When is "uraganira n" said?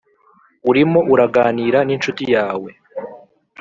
1.13-1.89